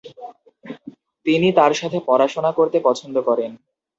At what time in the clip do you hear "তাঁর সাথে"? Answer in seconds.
1.57-1.97